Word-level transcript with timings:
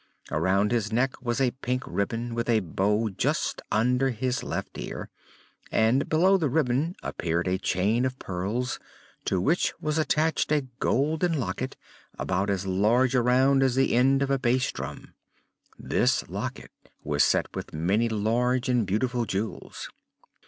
Around 0.31 0.71
his 0.71 0.91
neck 0.91 1.21
was 1.21 1.39
a 1.39 1.51
pink 1.61 1.83
ribbon 1.85 2.33
with 2.33 2.49
a 2.49 2.61
bow 2.61 3.09
just 3.11 3.61
under 3.71 4.09
his 4.09 4.41
left 4.41 4.79
ear, 4.79 5.09
and 5.71 6.09
below 6.09 6.37
the 6.37 6.49
ribbon 6.49 6.95
appeared 7.03 7.47
a 7.47 7.59
chain 7.59 8.03
of 8.03 8.17
pearls 8.17 8.79
to 9.25 9.39
which 9.39 9.79
was 9.79 9.99
attached 9.99 10.51
a 10.51 10.65
golden 10.79 11.33
locket 11.39 11.77
about 12.17 12.49
as 12.49 12.65
large 12.65 13.13
around 13.13 13.61
as 13.61 13.75
the 13.75 13.93
end 13.95 14.23
of 14.23 14.31
a 14.31 14.39
bass 14.39 14.71
drum. 14.71 15.13
This 15.77 16.27
locket 16.27 16.71
was 17.03 17.23
set 17.23 17.55
with 17.55 17.71
many 17.71 18.09
large 18.09 18.69
and 18.69 18.87
beautiful 18.87 19.25
jewels. 19.25 19.87